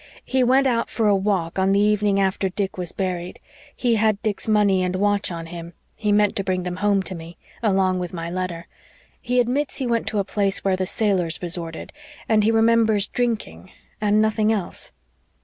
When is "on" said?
1.59-1.73, 5.31-5.45